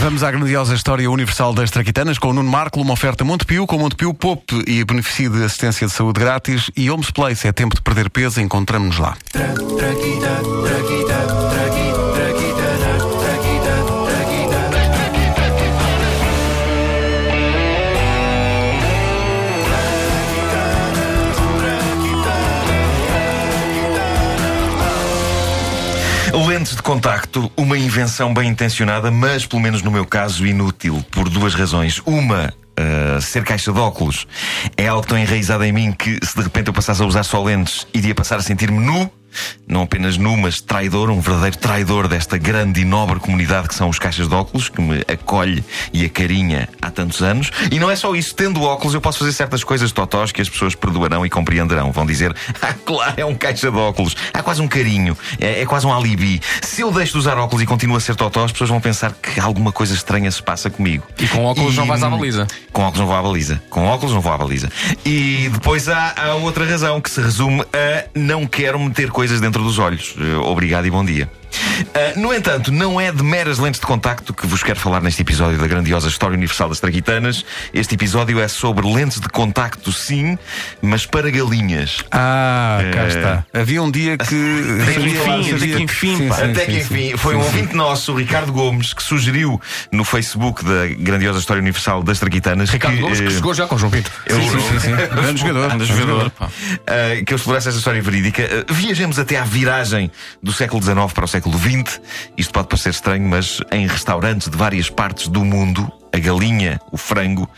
[0.00, 3.76] Vamos à grandiosa história universal das traquitanas com o Nuno Marco, uma oferta Montepio, com
[3.76, 7.46] Montepio Pop e beneficio de assistência de saúde grátis e Homes Place.
[7.46, 9.14] É tempo de perder peso, encontramos-nos lá.
[26.32, 31.28] Lentes de contacto, uma invenção bem intencionada, mas, pelo menos no meu caso, inútil, por
[31.28, 32.00] duas razões.
[32.04, 34.26] Uma, Uh, ser caixa de óculos.
[34.74, 37.42] É algo tão enraizado em mim que se de repente eu passasse a usar só
[37.42, 39.10] lentes, iria passar a sentir-me nu
[39.70, 43.88] não apenas nu, mas traidor, um verdadeiro traidor desta grande e nobre comunidade que são
[43.88, 47.50] os caixas de óculos, que me acolhe e acarinha há tantos anos.
[47.70, 50.48] E não é só isso, tendo óculos eu posso fazer certas coisas totós que as
[50.48, 51.92] pessoas perdoarão e compreenderão.
[51.92, 55.66] Vão dizer, ah, claro, é um caixa de óculos, há quase um carinho, é, é
[55.66, 56.40] quase um alibi.
[56.62, 59.12] Se eu deixo de usar óculos e continuo a ser totó, as pessoas vão pensar
[59.12, 61.06] que alguma coisa estranha se passa comigo.
[61.18, 62.46] E com óculos e, não vais à baliza.
[62.72, 63.62] Com óculos não vou à baliza.
[63.70, 64.70] Com óculos não vou à baliza.
[65.04, 69.62] E depois há, há outra razão que se resume a não quero meter coisas dentro
[69.62, 70.14] dos olhos.
[70.18, 71.30] Eh, obrigado e bom dia.
[71.80, 75.22] Uh, no entanto, não é de meras lentes de contacto que vos quero falar neste
[75.22, 77.44] episódio da grandiosa História Universal das Traquitanas.
[77.72, 80.38] Este episódio é sobre lentes de contacto, sim,
[80.82, 82.04] mas para galinhas.
[82.10, 83.44] Ah, uh, cá está.
[83.52, 84.80] Havia um dia que.
[84.82, 87.16] até que enfim, até que enfim, até que enfim.
[87.16, 92.02] Foi um ouvinte nosso, o Ricardo Gomes, que sugeriu no Facebook da grandiosa História Universal
[92.02, 92.70] das Traquitanas.
[92.70, 94.10] Ricardo que, Gomes, que eh, chegou já com o João Pinto.
[94.26, 94.90] Eu, sim, sim, sim.
[95.14, 95.68] grande jogador.
[95.70, 96.26] Grande jogador.
[96.26, 98.42] Uh, que eu explorasse essa história verídica.
[98.42, 100.10] Ah, viajemos até à viragem
[100.42, 102.02] do século XIX para o século XX 20.
[102.36, 106.96] Isto pode parecer estranho, mas em restaurantes de várias partes do mundo, a galinha, o
[106.96, 107.48] frango,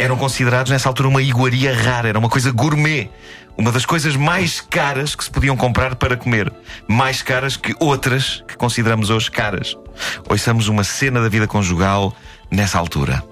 [0.00, 3.08] eram considerados nessa altura uma iguaria rara, era uma coisa gourmet.
[3.56, 6.52] Uma das coisas mais caras que se podiam comprar para comer.
[6.88, 9.76] Mais caras que outras que consideramos hoje caras.
[10.28, 12.16] Ouçamos uma cena da vida conjugal
[12.50, 13.22] nessa altura.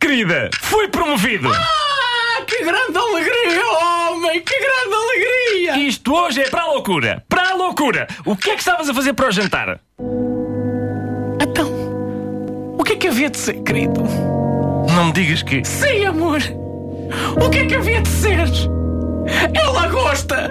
[0.00, 1.52] Querida, fui promovido!
[1.52, 1.79] Ah!
[2.50, 4.40] Que grande alegria, homem!
[4.42, 5.88] Que grande alegria!
[5.88, 7.24] Isto hoje é para a loucura!
[7.28, 8.08] Para a loucura!
[8.26, 9.80] O que é que estavas a fazer para o jantar?
[11.40, 11.70] Então,
[12.76, 14.02] o que é que havia de ser, querido?
[14.94, 15.64] Não me digas que.
[15.64, 16.40] Sim, amor!
[17.40, 18.48] O que é que havia de ser?
[19.54, 20.50] É lagosta!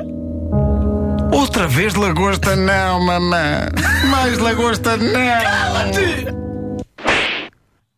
[1.33, 3.67] Outra vez lagosta, não, mamã!
[4.09, 5.43] Mais lagosta, não!
[5.43, 6.48] Cala-te!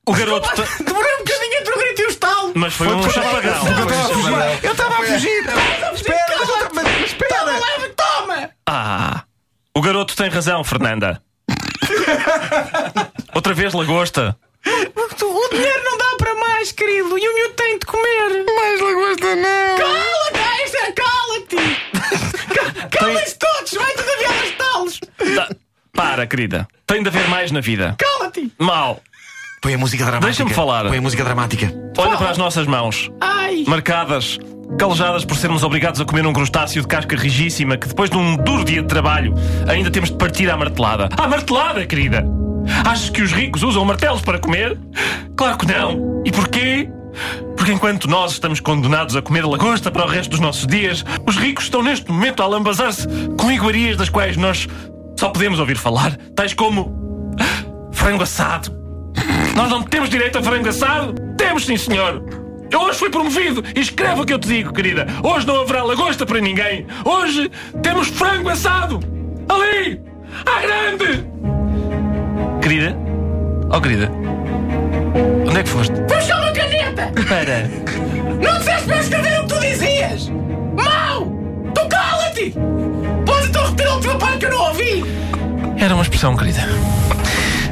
[0.07, 0.49] O garoto.
[0.83, 2.51] Demorei um bocadinho entre o grito e o estalo!
[2.55, 3.61] Mas foi, um chapagão.
[4.63, 5.43] Eu estava a fugir!
[5.93, 7.51] Espera, espera!
[7.59, 8.49] Leve, toma!
[8.67, 9.23] Ah!
[9.75, 11.21] O garoto tem razão, Fernanda.
[13.33, 14.35] Outra vez lagosta.
[14.65, 18.45] O dinheiro não dá para mais, querido, e o miúdo tem de comer.
[18.55, 19.77] Mais lagosta não.
[19.77, 21.57] Cala-te, Esther, cala-te.
[22.97, 24.99] Calem-se todos, vai tudo aviar os talos.
[25.35, 25.49] Tá,
[25.93, 26.67] Para, querida.
[26.87, 27.95] Tem de haver mais na vida.
[27.97, 28.51] Cala-te.
[28.59, 29.01] Mal.
[29.61, 30.25] Põe a música dramática.
[30.25, 30.87] Deixa-me falar.
[30.87, 31.71] Põe a música dramática.
[31.95, 33.11] Olha para as nossas mãos.
[33.21, 33.63] Ai.
[33.67, 34.39] Marcadas,
[34.79, 38.37] calejadas por sermos obrigados a comer um crustáceo de casca rigíssima que depois de um
[38.37, 39.35] duro dia de trabalho
[39.67, 41.09] ainda temos de partir à martelada.
[41.15, 42.25] À martelada, querida!
[42.83, 44.79] Achas que os ricos usam martelos para comer?
[45.37, 46.23] Claro que não.
[46.25, 46.89] E porquê?
[47.55, 51.37] Porque enquanto nós estamos condenados a comer lagosta para o resto dos nossos dias, os
[51.37, 53.07] ricos estão neste momento a lambazar-se
[53.37, 54.67] com iguarias das quais nós
[55.19, 56.91] só podemos ouvir falar, tais como
[57.91, 58.80] frango assado.
[59.55, 61.13] Nós não temos direito a frango assado?
[61.37, 62.23] Temos, sim, senhor.
[62.71, 65.05] Eu hoje fui promovido e escreve o que eu te digo, querida.
[65.21, 66.87] Hoje não haverá lagosta para ninguém.
[67.03, 67.51] Hoje
[67.83, 68.99] temos frango assado.
[69.49, 70.01] Ali!
[70.45, 71.25] À grande!
[72.61, 72.95] Querida?
[73.69, 74.09] Oh, querida.
[75.47, 75.93] Onde é que foste?
[76.03, 77.11] Puxa uma caneta.
[77.27, 77.69] Para.
[78.41, 80.29] Não disseste para escrever o que tu dizias.
[80.29, 81.25] Mau!
[81.75, 82.53] Tu cala-te.
[83.25, 85.03] Podes então repetir a última parte que eu não ouvi.
[85.77, 86.61] Era uma expressão, querida.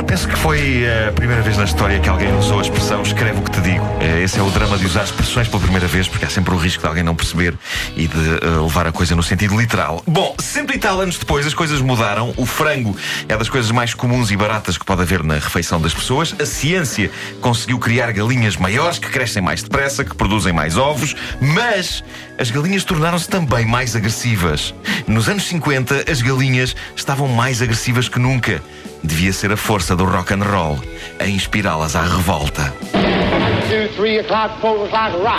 [0.10, 3.44] Penso que foi a primeira vez na história que alguém usou a expressão escreve o
[3.44, 3.86] que te digo.
[4.02, 6.58] Eh, esse é o drama de usar expressões pela primeira vez, porque há sempre o
[6.58, 7.54] risco de alguém não perceber
[7.96, 10.02] e de uh, levar a coisa no sentido literal.
[10.08, 12.34] Bom, cento e tal anos depois as coisas mudaram.
[12.38, 15.94] O frango é das coisas mais comuns e baratas que pode haver na refeição das
[15.94, 16.34] pessoas.
[16.42, 22.04] A ciência conseguiu criar galinhas maiores que crescem mais depressa, que produzem mais ovos, mas
[22.40, 24.74] as galinhas tornaram-se também mais agressivas.
[25.06, 28.60] Nos anos 50, as galinhas estavam mais agressivas que nunca
[29.04, 30.80] devia ser a força do rock and roll
[31.20, 32.74] a inspirá-las à revolta.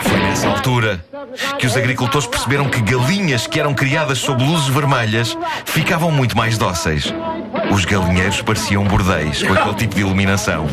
[0.02, 1.04] Foi nessa altura
[1.58, 6.58] que os agricultores perceberam que galinhas que eram criadas sob luzes vermelhas ficavam muito mais
[6.58, 7.12] dóceis.
[7.70, 10.66] Os galinheiros pareciam bordéis com aquele tipo de iluminação.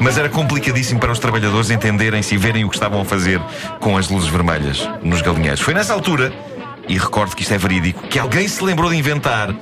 [0.00, 3.40] Mas era complicadíssimo para os trabalhadores entenderem-se e verem o que estavam a fazer
[3.80, 5.60] com as luzes vermelhas nos galinheiros.
[5.60, 6.32] Foi nessa altura,
[6.88, 9.54] e recordo que isto é verídico, que alguém se lembrou de inventar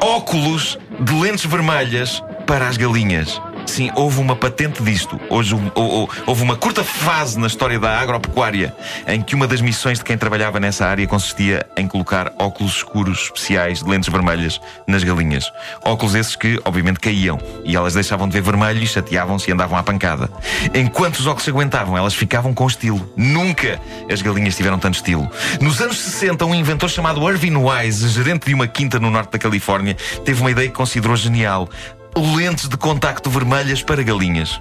[0.00, 3.40] óculos de lentes vermelhas para as galinhas.
[3.66, 5.18] Sim, houve uma patente disto.
[5.28, 8.74] Hoje hou- hou- houve uma curta fase na história da agropecuária
[9.08, 13.22] em que uma das missões de quem trabalhava nessa área consistia em colocar óculos escuros
[13.24, 15.50] especiais de lentes vermelhas nas galinhas.
[15.82, 19.76] Óculos esses que, obviamente, caíam e elas deixavam de ver vermelho e chateavam-se e andavam
[19.78, 20.30] à pancada.
[20.74, 23.12] Enquanto os óculos aguentavam, elas ficavam com estilo.
[23.16, 23.80] Nunca
[24.10, 25.28] as galinhas tiveram tanto estilo.
[25.60, 29.38] Nos anos 60, um inventor chamado Irving Wise, gerente de uma quinta no norte da
[29.38, 31.68] Califórnia, teve uma ideia que considerou genial
[32.16, 34.60] lentes de contacto vermelhas para galinhas.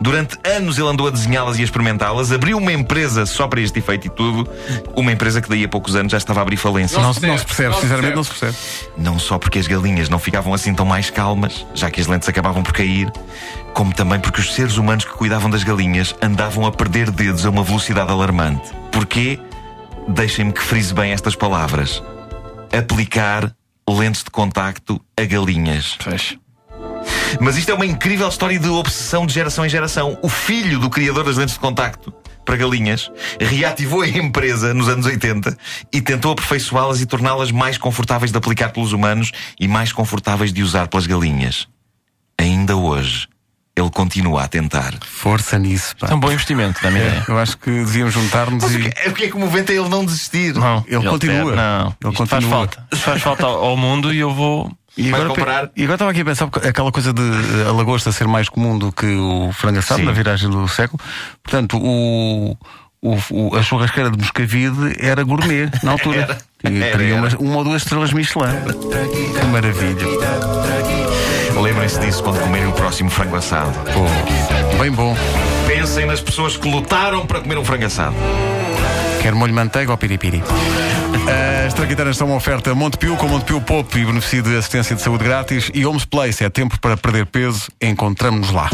[0.00, 3.78] Durante anos ele andou a desenhá-las e a experimentá-las, abriu uma empresa só para este
[3.78, 4.48] efeito e tudo,
[4.96, 6.98] uma empresa que daí a poucos anos já estava a abrir falência.
[7.00, 8.46] Não, se- não se percebe, Não se sinceramente percebe.
[8.46, 8.92] não se percebe.
[8.98, 12.28] Não só porque as galinhas não ficavam assim tão mais calmas, já que as lentes
[12.28, 13.10] acabavam por cair,
[13.74, 17.50] como também porque os seres humanos que cuidavam das galinhas andavam a perder dedos a
[17.50, 18.70] uma velocidade alarmante.
[18.90, 19.38] Porquê?
[20.08, 22.02] Deixem-me que frise bem estas palavras:
[22.76, 23.54] aplicar
[23.88, 25.96] lentes de contacto a galinhas.
[26.02, 26.36] Pois.
[27.40, 30.18] Mas isto é uma incrível história de obsessão de geração em geração.
[30.22, 32.12] O filho do criador das lentes de contacto
[32.44, 35.56] para galinhas reativou a empresa nos anos 80
[35.92, 39.30] e tentou aperfeiçoá-las e torná-las mais confortáveis de aplicar pelos humanos
[39.60, 41.68] e mais confortáveis de usar pelas galinhas.
[42.38, 43.28] Ainda hoje,
[43.76, 44.94] ele continua a tentar.
[45.04, 46.08] Força nisso, pá.
[46.10, 47.24] É um bom investimento, dá-me ideia.
[47.28, 48.90] Eu acho que devíamos juntar-nos o e.
[48.90, 50.54] que, é- o que é comovente é ele não desistir.
[50.54, 51.44] Não, Ele continua.
[51.44, 52.50] pede- não, Ele Isto faz continua.
[52.50, 52.86] falta.
[52.92, 54.70] Isto faz falta ao mundo e eu vou.
[54.96, 55.70] E agora, comprar?
[55.76, 58.78] e agora estava aqui a pensar, aquela coisa de eh, a lagosta ser mais comum
[58.78, 60.06] do que o frango assado Sim.
[60.06, 61.00] na viragem do século.
[61.42, 62.56] Portanto, o,
[63.00, 66.20] o- o- a churrasqueira de Moscavide era gourmet na altura.
[66.20, 66.38] Era.
[66.70, 67.38] E Era, teria era.
[67.38, 68.52] Uma, uma ou duas estrelas Michelin.
[69.40, 70.06] Que maravilha.
[71.60, 73.72] Lembrem-se disso quando comerem o próximo frango assado.
[73.92, 75.16] Pô, bem bom.
[75.82, 78.14] Pensem nas pessoas que lutaram para comer um frango assado.
[79.20, 80.40] Quer molho de manteiga ou piripiri?
[81.66, 85.24] As traquitanas são uma oferta Montepio com Montepio Pop e beneficio de assistência de saúde
[85.24, 86.44] grátis e Homes Place.
[86.44, 87.66] É tempo para perder peso.
[87.80, 88.70] Encontramos-nos lá.